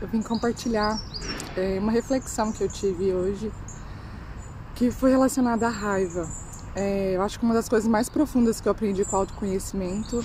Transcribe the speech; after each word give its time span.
eu 0.00 0.06
vim 0.06 0.22
compartilhar 0.22 1.00
é, 1.56 1.78
uma 1.78 1.90
reflexão 1.90 2.52
que 2.52 2.62
eu 2.62 2.68
tive 2.68 3.12
hoje 3.12 3.52
que 4.74 4.90
foi 4.90 5.10
relacionada 5.10 5.66
à 5.66 5.70
raiva. 5.70 6.28
É, 6.74 7.16
eu 7.16 7.22
acho 7.22 7.38
que 7.38 7.44
uma 7.44 7.54
das 7.54 7.68
coisas 7.68 7.88
mais 7.88 8.08
profundas 8.08 8.60
que 8.60 8.68
eu 8.68 8.72
aprendi 8.72 9.04
com 9.04 9.16
o 9.16 9.18
autoconhecimento, 9.18 10.24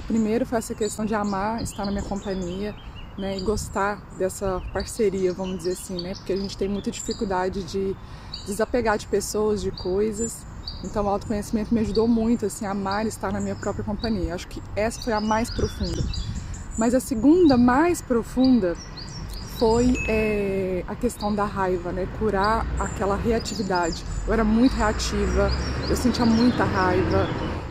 o 0.00 0.02
primeiro 0.08 0.44
foi 0.44 0.58
essa 0.58 0.74
questão 0.74 1.04
de 1.04 1.14
amar 1.14 1.62
estar 1.62 1.84
na 1.84 1.92
minha 1.92 2.02
companhia, 2.02 2.74
né, 3.16 3.38
e 3.38 3.42
gostar 3.42 4.00
dessa 4.18 4.60
parceria, 4.72 5.32
vamos 5.32 5.58
dizer 5.58 5.72
assim, 5.72 6.02
né, 6.02 6.14
porque 6.14 6.32
a 6.32 6.36
gente 6.36 6.56
tem 6.56 6.68
muita 6.68 6.90
dificuldade 6.90 7.62
de 7.62 7.94
desapegar 8.46 8.98
de 8.98 9.06
pessoas, 9.06 9.60
de 9.60 9.70
coisas. 9.70 10.44
Então, 10.82 11.04
o 11.04 11.08
autoconhecimento 11.08 11.72
me 11.72 11.80
ajudou 11.80 12.08
muito, 12.08 12.46
assim, 12.46 12.66
a 12.66 12.72
amar 12.72 13.06
estar 13.06 13.30
na 13.32 13.40
minha 13.40 13.54
própria 13.54 13.84
companhia. 13.84 14.34
Acho 14.34 14.48
que 14.48 14.60
essa 14.74 15.00
foi 15.00 15.12
a 15.12 15.20
mais 15.20 15.48
profunda. 15.48 16.02
Mas 16.76 16.94
a 16.94 16.98
segunda 16.98 17.56
mais 17.56 18.02
profunda 18.02 18.76
foi 19.62 19.94
é, 20.08 20.82
a 20.88 20.94
questão 20.96 21.32
da 21.32 21.44
raiva, 21.44 21.92
né? 21.92 22.08
Curar 22.18 22.66
aquela 22.80 23.14
reatividade. 23.14 24.04
Eu 24.26 24.32
era 24.32 24.42
muito 24.42 24.74
reativa, 24.74 25.52
eu 25.88 25.94
sentia 25.94 26.26
muita 26.26 26.64
raiva, 26.64 27.28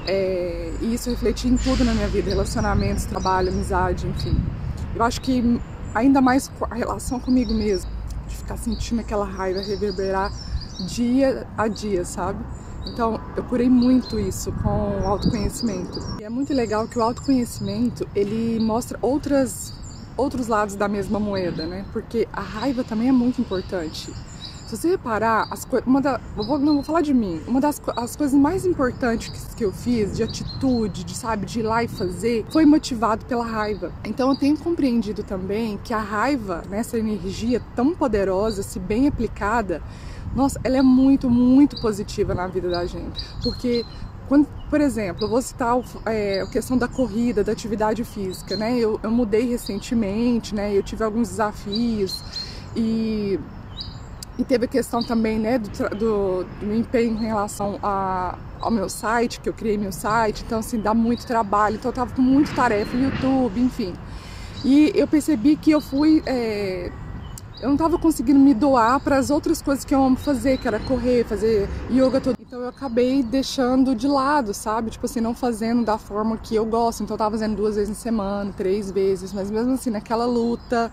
é, 0.08 0.72
e 0.80 0.94
isso 0.94 1.10
refletia 1.10 1.52
em 1.52 1.58
tudo 1.58 1.84
na 1.84 1.94
minha 1.94 2.08
vida: 2.08 2.30
relacionamentos, 2.30 3.04
trabalho, 3.04 3.50
amizade, 3.50 4.08
enfim. 4.08 4.42
Eu 4.96 5.04
acho 5.04 5.20
que 5.20 5.60
ainda 5.94 6.22
mais 6.22 6.50
a 6.70 6.76
relação 6.76 7.20
comigo 7.20 7.54
mesmo, 7.54 7.92
de 8.26 8.38
ficar 8.38 8.56
sentindo 8.56 9.02
aquela 9.02 9.26
raiva 9.26 9.60
reverberar 9.60 10.32
dia 10.88 11.46
a 11.58 11.68
dia, 11.68 12.06
sabe? 12.06 12.40
Então, 12.88 13.20
eu 13.36 13.44
curei 13.44 13.70
muito 13.70 14.18
isso 14.18 14.50
com 14.64 15.02
o 15.04 15.08
autoconhecimento. 15.08 16.00
E 16.22 16.24
é 16.24 16.30
muito 16.30 16.54
legal 16.54 16.88
que 16.88 16.98
o 16.98 17.02
autoconhecimento, 17.02 18.08
ele 18.16 18.64
mostra 18.64 18.98
outras 19.02 19.81
outros 20.18 20.48
lados 20.48 20.76
da 20.76 20.88
mesma 20.88 21.20
moeda, 21.20 21.66
né? 21.66 21.86
Porque 21.92 22.28
a 22.32 22.42
raiva 22.42 22.84
também 22.84 23.10
é 23.10 23.12
muito 23.12 23.42
importante. 23.42 24.12
Se 24.72 24.78
você 24.78 24.92
reparar, 24.92 25.50
as 25.52 25.68
uma 25.86 26.00
da, 26.00 26.18
vou, 26.34 26.58
não 26.58 26.76
vou 26.76 26.84
falar 26.84 27.02
de 27.02 27.14
mim, 27.14 27.42
uma 27.46 27.60
das 27.60 27.82
as 27.98 28.16
coisas 28.16 28.40
mais 28.40 28.66
importantes 28.66 29.28
que, 29.28 29.56
que 29.58 29.66
eu 29.66 29.72
fiz, 29.74 30.16
de 30.16 30.24
atitude, 30.24 31.04
de 31.04 31.14
sabe, 31.14 31.46
de 31.46 31.60
ir 31.60 31.64
lá 31.64 31.84
e 31.84 31.90
fazer, 31.90 32.46
foi 32.50 32.66
motivado 32.66 33.26
pela 33.26 33.44
raiva. 33.46 33.92
Então 34.06 34.30
eu 34.30 34.36
tenho 34.38 34.58
compreendido 34.58 35.24
também 35.24 35.78
que 35.84 35.94
a 35.94 36.00
raiva, 36.00 36.64
né, 36.70 36.80
essa 36.80 36.98
energia 36.98 37.62
tão 37.76 37.94
poderosa, 37.94 38.64
se 38.64 38.80
bem 38.80 39.10
aplicada, 39.10 39.82
nossa, 40.34 40.58
ela 40.64 40.78
é 40.78 40.82
muito, 40.82 41.30
muito 41.30 41.82
positiva 41.82 42.34
na 42.34 42.48
vida 42.48 42.70
da 42.70 42.86
gente. 42.86 43.22
Porque 43.44 43.84
quando, 44.32 44.48
por 44.70 44.80
exemplo, 44.80 45.26
eu 45.26 45.30
vou 45.30 45.42
citar 45.42 45.78
é, 46.06 46.40
a 46.40 46.48
questão 46.48 46.78
da 46.78 46.88
corrida, 46.88 47.44
da 47.44 47.52
atividade 47.52 48.02
física, 48.06 48.56
né? 48.56 48.80
Eu, 48.80 48.98
eu 49.04 49.12
mudei 49.12 49.46
recentemente, 49.50 50.56
né? 50.56 50.74
Eu 50.74 50.82
tive 50.82 51.04
alguns 51.04 51.28
desafios 51.28 52.24
e, 52.74 53.38
e 54.40 54.44
teve 54.46 54.64
a 54.64 54.68
questão 54.70 55.04
também, 55.04 55.38
né, 55.38 55.60
do, 55.60 55.70
do, 55.90 56.44
do 56.62 56.74
empenho 56.74 57.12
em 57.12 57.26
relação 57.26 57.78
a, 57.84 58.38
ao 58.62 58.72
meu 58.72 58.88
site, 58.88 59.42
que 59.42 59.50
eu 59.50 59.54
criei 59.54 59.78
meu 59.78 59.92
site, 59.92 60.46
então 60.48 60.60
assim, 60.60 60.80
dá 60.80 60.94
muito 60.94 61.28
trabalho, 61.28 61.76
então 61.76 61.90
eu 61.90 61.96
tava 61.96 62.16
com 62.16 62.22
muita 62.22 62.54
tarefa, 62.54 62.96
YouTube, 62.96 63.60
enfim. 63.60 63.94
E 64.64 64.94
eu 64.96 65.10
percebi 65.10 65.58
que 65.58 65.72
eu 65.72 65.82
fui 65.82 66.24
é, 66.26 66.90
eu 67.62 67.68
não 67.68 67.76
estava 67.76 68.00
conseguindo 68.00 68.40
me 68.40 68.56
doar 68.56 69.00
para 69.00 69.18
as 69.18 69.30
outras 69.30 69.62
coisas 69.62 69.86
que 69.86 69.94
eu 69.94 70.04
amo 70.04 70.16
fazer, 70.16 70.58
que 70.58 70.68
era 70.68 70.80
correr, 70.80 71.24
fazer 71.24 71.70
yoga 71.92 72.20
todo. 72.20 72.36
Então 72.40 72.60
eu 72.60 72.70
acabei 72.70 73.22
deixando 73.22 73.94
de 73.94 74.08
lado, 74.08 74.52
sabe? 74.52 74.90
Tipo 74.90 75.06
assim, 75.06 75.22
não 75.22 75.36
fazendo 75.36 75.86
da 75.86 75.98
forma 75.98 76.38
que 76.38 76.56
eu 76.56 76.66
gosto. 76.66 77.04
Então 77.04 77.14
eu 77.14 77.20
tava 77.20 77.32
fazendo 77.32 77.56
duas 77.56 77.76
vezes 77.76 77.90
na 77.90 77.96
semana, 77.96 78.52
três 78.52 78.90
vezes, 78.90 79.32
mas 79.32 79.52
mesmo 79.52 79.74
assim, 79.74 79.92
naquela 79.92 80.26
luta, 80.26 80.92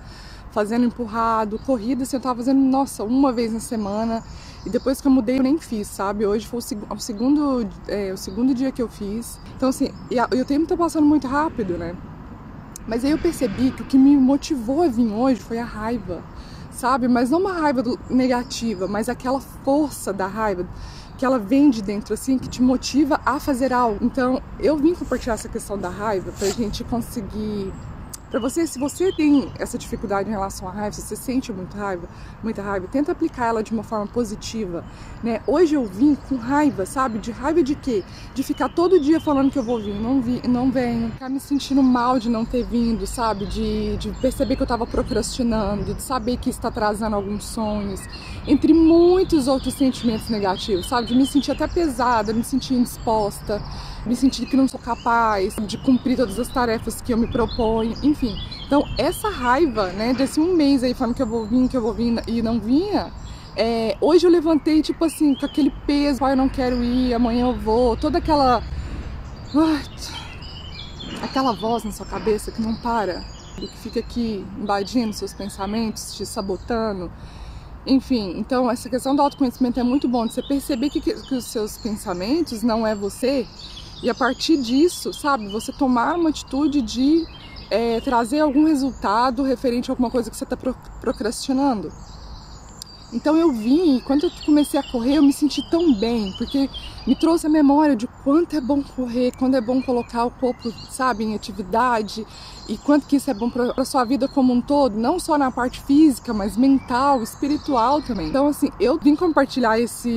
fazendo 0.51 0.85
empurrado, 0.85 1.59
corrida, 1.61 2.03
assim, 2.03 2.17
eu 2.17 2.21
tava 2.21 2.37
fazendo, 2.37 2.61
nossa, 2.61 3.03
uma 3.03 3.33
vez 3.33 3.51
na 3.51 3.61
semana. 3.61 4.23
E 4.67 4.69
depois 4.69 5.01
que 5.01 5.07
eu 5.07 5.13
mudei, 5.13 5.39
eu 5.39 5.43
nem 5.43 5.57
fiz, 5.57 5.89
sabe? 5.89 6.27
Hoje 6.27 6.47
foi 6.47 6.59
o, 6.59 6.63
seg 6.63 6.79
o 6.91 6.99
segundo, 6.99 7.67
é, 7.87 8.13
o 8.13 8.19
segundo 8.19 8.53
dia 8.53 8.71
que 8.71 8.83
eu 8.83 8.89
fiz. 8.89 9.41
Então, 9.57 9.71
assim, 9.71 9.91
e 10.11 10.41
o 10.41 10.45
tempo 10.45 10.67
tá 10.67 10.77
passando 10.77 11.07
muito 11.07 11.27
rápido, 11.27 11.78
né? 11.78 11.97
Mas 12.87 13.05
aí 13.05 13.11
eu 13.11 13.19
percebi 13.19 13.71
que 13.71 13.83
o 13.83 13.84
que 13.87 13.97
me 13.97 14.17
motivou 14.17 14.83
a 14.83 14.89
vir 14.89 15.11
hoje 15.12 15.41
foi 15.41 15.59
a 15.59 15.65
raiva 15.65 16.23
sabe? 16.78 17.09
Mas 17.09 17.31
não 17.31 17.41
uma 17.41 17.53
raiva 17.53 17.83
negativa, 18.09 18.87
mas 18.87 19.09
aquela 19.09 19.41
força 19.41 20.12
da 20.12 20.27
raiva 20.27 20.66
que 21.19 21.25
ela 21.25 21.39
vem 21.39 21.69
de 21.69 21.83
dentro, 21.83 22.15
assim, 22.15 22.39
que 22.39 22.49
te 22.49 22.62
motiva 22.62 23.21
a 23.27 23.41
fazer 23.41 23.72
algo. 23.72 23.99
Então, 24.00 24.41
eu 24.61 24.77
vim 24.77 24.94
compartilhar 24.94 25.34
essa 25.34 25.49
questão 25.49 25.77
da 25.77 25.89
raiva 25.89 26.31
pra 26.39 26.49
gente 26.49 26.84
conseguir 26.84 27.72
para 28.31 28.39
você, 28.39 28.66
se 28.66 28.78
você 28.78 29.11
tem 29.11 29.50
essa 29.59 29.78
dificuldade 29.78 30.28
em 30.28 30.33
relação 30.33 30.69
à 30.69 30.71
raiva, 30.71 30.93
se 30.93 31.03
você 31.03 31.16
sente 31.16 31.53
muita 31.53 31.78
raiva, 31.78 32.09
muita 32.43 32.62
raiva, 32.62 32.87
tenta 32.87 33.12
aplicar 33.12 33.47
ela 33.47 33.62
de 33.62 33.72
uma 33.72 33.83
forma 33.83 34.06
positiva, 34.06 34.84
né? 35.22 35.41
Hoje 35.47 35.75
eu 35.75 35.87
vim 35.87 36.15
com 36.15 36.37
raiva, 36.37 36.84
sabe? 36.84 37.19
De 37.19 37.31
raiva 37.31 37.62
de 37.62 37.75
quê? 37.75 38.05
De 38.34 38.43
ficar 38.43 38.69
todo 38.69 39.00
dia 39.00 39.19
falando 39.19 39.50
que 39.50 39.59
eu 39.59 39.62
vou 39.62 39.81
vir, 39.81 39.94
não 39.94 40.21
vi, 40.21 40.43
não 40.47 40.71
venho, 40.71 41.11
ficar 41.12 41.31
me 41.31 41.41
sentindo 41.41 41.83
mal 41.83 42.19
de 42.19 42.28
não 42.28 42.44
ter 42.44 42.65
vindo, 42.65 43.06
sabe? 43.06 43.47
De, 43.47 43.97
de 43.97 44.11
perceber 44.21 44.56
que 44.56 44.62
eu 44.62 44.66
tava 44.66 44.87
procrastinando, 44.87 45.95
de 45.95 46.03
saber 46.03 46.37
que 46.37 46.50
está 46.50 46.69
atrasando 46.69 47.16
alguns 47.16 47.45
sonhos, 47.45 48.00
entre 48.47 48.75
muitos 48.75 49.49
outros 49.49 49.72
sentimentos 49.75 50.28
negativos, 50.28 50.87
sabe? 50.87 51.06
De 51.06 51.15
me 51.15 51.27
sentir 51.27 51.53
até 51.53 51.66
pesada, 51.66 52.33
me 52.34 52.45
sentir 52.45 52.75
indisposta 52.75 53.62
me 54.09 54.17
sentir 54.17 54.47
que 54.47 54.57
não 54.57 54.67
sou 54.67 54.81
capaz 54.81 55.55
de 55.67 55.77
cumprir 55.77 56.17
todas 56.17 56.39
as 56.39 56.49
tarefas 56.49 57.01
que 57.03 57.13
eu 57.13 57.19
me 57.19 57.27
proponho, 57.27 57.95
enfim. 58.03 58.35
Então, 58.67 58.83
essa 58.97 59.29
raiva, 59.29 59.89
né, 59.89 60.15
desse 60.15 60.41
um 60.41 60.57
mês 60.57 60.83
aí 60.83 60.95
falando 60.95 61.15
que 61.15 61.23
eu 61.23 61.27
vou 61.27 61.47
vir, 61.47 61.69
que 61.69 61.77
eu 61.77 61.83
vou 61.83 61.93
vir 61.93 62.23
e 62.27 62.41
não 62.41 62.59
vinha, 62.59 63.13
é, 63.55 63.97
hoje 64.01 64.27
eu 64.27 64.31
levantei, 64.31 64.81
tipo 64.81 65.05
assim, 65.05 65.35
com 65.35 65.45
aquele 65.45 65.71
peso, 65.87 66.21
pai, 66.21 66.33
eu 66.33 66.37
não 66.37 66.49
quero 66.49 66.83
ir, 66.83 67.13
amanhã 67.13 67.47
eu 67.47 67.55
vou, 67.55 67.97
toda 67.97 68.19
aquela. 68.19 68.63
aquela 71.23 71.53
voz 71.53 71.85
na 71.85 71.93
sua 71.93 72.07
cabeça 72.07 72.51
que 72.51 72.63
não 72.63 72.75
para, 72.77 73.23
que 73.57 73.69
fica 73.79 74.01
aqui 74.01 74.45
invadindo 74.59 75.13
seus 75.13 75.35
pensamentos, 75.35 76.15
te 76.15 76.25
sabotando. 76.25 77.13
Enfim, 77.87 78.39
então 78.39 78.71
essa 78.71 78.89
questão 78.89 79.15
do 79.15 79.23
autoconhecimento 79.23 79.81
é 79.81 79.83
muito 79.83 80.09
bom, 80.09 80.27
de 80.27 80.35
você 80.35 80.43
perceber 80.43 80.91
que, 80.91 81.01
que, 81.01 81.15
que 81.15 81.35
os 81.35 81.45
seus 81.47 81.77
pensamentos 81.79 82.63
não 82.63 82.87
é 82.87 82.95
você 82.95 83.47
e 84.03 84.09
a 84.09 84.14
partir 84.14 84.56
disso, 84.59 85.12
sabe, 85.12 85.48
você 85.48 85.72
tomar 85.72 86.16
uma 86.16 86.31
atitude 86.31 86.81
de 86.82 87.26
é, 87.70 88.00
trazer 88.00 88.41
algum 88.41 88.64
resultado 88.64 89.42
referente 89.42 89.91
a 89.91 89.92
alguma 89.92 90.10
coisa 90.10 90.31
que 90.31 90.36
você 90.36 90.44
está 90.44 90.56
procrastinando. 91.00 91.92
Então 93.12 93.36
eu 93.36 93.50
vim 93.50 93.97
e 93.97 94.00
quando 94.03 94.25
eu 94.25 94.31
comecei 94.44 94.78
a 94.78 94.82
correr 94.82 95.16
eu 95.16 95.22
me 95.22 95.32
senti 95.32 95.62
tão 95.70 95.94
bem, 95.94 96.34
porque 96.36 96.69
me 97.06 97.16
trouxe 97.16 97.47
a 97.47 97.50
memória 97.50 97.97
de 97.97 98.06
quanto 98.22 98.54
é 98.54 98.60
bom 98.60 98.82
correr, 98.82 99.32
quando 99.38 99.54
é 99.54 99.60
bom 99.62 99.81
colocar 99.81 100.26
o 100.26 100.30
corpo, 100.30 100.70
sabe, 100.91 101.25
em 101.25 101.34
atividade 101.34 102.26
e 102.69 102.76
quanto 102.76 103.06
que 103.06 103.16
isso 103.16 103.30
é 103.30 103.34
bom 103.34 103.48
para 103.48 103.84
sua 103.86 104.04
vida 104.04 104.28
como 104.28 104.53
um 104.53 104.60
todo, 104.60 104.98
não 104.98 105.19
só 105.19 105.38
na 105.38 105.50
parte 105.50 105.80
física, 105.80 106.34
mas 106.34 106.54
mental, 106.54 107.22
espiritual 107.22 108.03
também. 108.03 108.28
Então 108.28 108.47
assim, 108.47 108.69
eu 108.78 108.98
vim 108.98 109.16
compartilhar 109.16 109.80
esse 109.80 110.15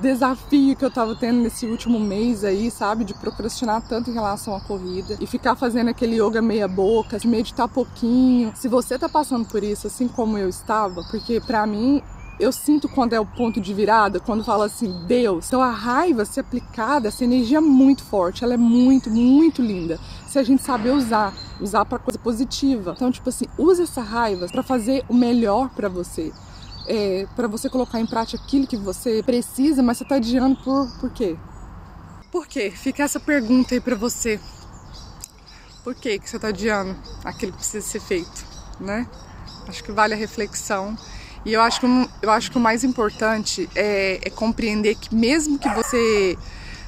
desafio 0.00 0.76
que 0.76 0.84
eu 0.84 0.90
tava 0.90 1.14
tendo 1.14 1.40
nesse 1.40 1.66
último 1.66 1.98
mês 1.98 2.44
aí, 2.44 2.70
sabe? 2.70 3.04
De 3.04 3.14
procrastinar 3.14 3.82
tanto 3.82 4.10
em 4.10 4.14
relação 4.14 4.54
à 4.54 4.60
corrida 4.60 5.16
e 5.20 5.26
ficar 5.26 5.56
fazendo 5.56 5.88
aquele 5.88 6.20
yoga 6.20 6.42
meia 6.42 6.68
boca, 6.68 7.18
de 7.18 7.26
meditar 7.26 7.68
pouquinho. 7.68 8.52
Se 8.54 8.68
você 8.68 8.98
tá 8.98 9.08
passando 9.08 9.46
por 9.46 9.62
isso, 9.62 9.86
assim 9.86 10.08
como 10.08 10.36
eu 10.36 10.48
estava, 10.48 11.02
porque 11.10 11.40
para 11.40 11.66
mim 11.66 12.02
eu 12.38 12.52
sinto 12.52 12.86
quando 12.86 13.14
é 13.14 13.20
o 13.20 13.24
ponto 13.24 13.58
de 13.60 13.72
virada, 13.72 14.20
quando 14.20 14.44
fala 14.44 14.66
assim, 14.66 14.92
Deus. 15.06 15.46
Então 15.46 15.62
a 15.62 15.70
raiva, 15.70 16.24
se 16.24 16.38
aplicada, 16.38 17.08
essa 17.08 17.24
energia 17.24 17.58
é 17.58 17.60
muito 17.62 18.04
forte, 18.04 18.44
ela 18.44 18.54
é 18.54 18.58
muito, 18.58 19.10
muito 19.10 19.62
linda. 19.62 19.98
Se 20.28 20.38
a 20.38 20.42
gente 20.42 20.62
saber 20.62 20.90
usar, 20.90 21.32
usar 21.60 21.86
para 21.86 21.98
coisa 21.98 22.18
positiva. 22.18 22.92
Então, 22.94 23.10
tipo 23.10 23.28
assim, 23.28 23.46
usa 23.56 23.84
essa 23.84 24.02
raiva 24.02 24.46
para 24.48 24.62
fazer 24.62 25.02
o 25.08 25.14
melhor 25.14 25.70
para 25.70 25.88
você 25.88 26.30
é, 26.86 27.26
para 27.34 27.48
você 27.48 27.68
colocar 27.68 28.00
em 28.00 28.06
prática 28.06 28.42
aquilo 28.42 28.66
que 28.66 28.76
você 28.76 29.22
precisa, 29.22 29.82
mas 29.82 29.98
você 29.98 30.04
está 30.04 30.16
adiando 30.16 30.56
por, 30.56 30.88
por 31.00 31.10
quê? 31.10 31.36
Por 32.30 32.46
quê? 32.46 32.70
Fica 32.70 33.02
essa 33.02 33.20
pergunta 33.20 33.74
aí 33.74 33.80
para 33.80 33.94
você. 33.94 34.40
Por 35.82 35.94
que, 35.94 36.18
que 36.18 36.28
você 36.28 36.36
está 36.36 36.48
adiando 36.48 36.96
aquilo 37.24 37.52
que 37.52 37.58
precisa 37.58 37.86
ser 37.86 38.00
feito, 38.00 38.44
né? 38.80 39.06
Acho 39.68 39.82
que 39.82 39.92
vale 39.92 40.14
a 40.14 40.16
reflexão. 40.16 40.96
E 41.44 41.52
eu 41.52 41.62
acho 41.62 41.80
que, 41.80 41.86
eu 42.22 42.30
acho 42.30 42.50
que 42.50 42.58
o 42.58 42.60
mais 42.60 42.82
importante 42.82 43.70
é, 43.74 44.18
é 44.22 44.30
compreender 44.30 44.96
que 44.96 45.14
mesmo 45.14 45.58
que 45.58 45.68
você 45.68 46.36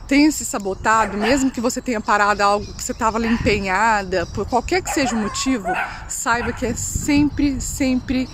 tenha 0.08 0.32
se 0.32 0.44
sabotado, 0.44 1.16
mesmo 1.16 1.50
que 1.50 1.60
você 1.60 1.80
tenha 1.80 2.00
parado 2.00 2.42
algo 2.42 2.74
que 2.74 2.82
você 2.82 2.92
estava 2.92 3.24
empenhada, 3.24 4.26
por 4.26 4.48
qualquer 4.48 4.82
que 4.82 4.90
seja 4.90 5.14
o 5.14 5.18
motivo, 5.18 5.66
saiba 6.08 6.52
que 6.52 6.66
é 6.66 6.74
sempre, 6.74 7.60
sempre 7.60 8.28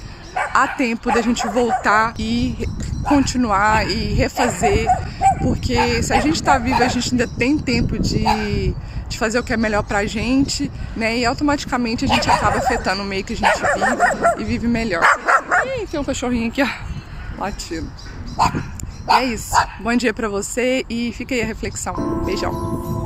há 0.55 0.69
tempo 0.69 1.12
da 1.12 1.21
gente 1.21 1.47
voltar 1.49 2.15
e 2.19 2.67
continuar 3.09 3.91
e 3.91 4.15
refazer, 4.15 4.87
porque 5.41 6.03
se 6.03 6.12
a 6.12 6.21
gente 6.21 6.37
está 6.37 6.56
vivo, 6.56 6.83
a 6.83 6.89
gente 6.89 7.12
ainda 7.12 7.27
tem 7.27 7.59
tempo 7.59 7.99
de, 7.99 8.75
de 9.09 9.19
fazer 9.19 9.39
o 9.39 9.43
que 9.43 9.53
é 9.53 9.56
melhor 9.56 9.83
pra 9.83 10.06
gente, 10.06 10.71
né? 10.97 11.19
E 11.19 11.27
automaticamente 11.27 12.05
a 12.05 12.09
gente 12.09 12.31
acaba 12.31 12.59
afetando 12.59 13.03
o 13.03 13.05
meio 13.05 13.25
que 13.25 13.33
a 13.33 13.37
gente 13.37 13.59
vive 13.59 14.43
e 14.43 14.45
vive 14.45 14.69
melhor. 14.69 15.03
Ih, 15.81 15.87
tem 15.87 15.99
um 15.99 16.05
cachorrinho 16.05 16.49
aqui, 16.49 16.62
ó, 16.62 16.69
latindo. 17.37 17.91
É 19.09 19.25
isso. 19.25 19.55
Bom 19.81 19.95
dia 19.97 20.15
para 20.15 20.29
você 20.29 20.85
e 20.89 21.12
fica 21.12 21.35
aí 21.35 21.43
a 21.43 21.47
reflexão. 21.47 22.23
Beijão. 22.25 23.04